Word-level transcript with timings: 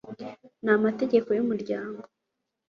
n 0.65 0.67
Amategeko 0.77 1.29
y 1.37 1.41
Umuryango 1.43 2.01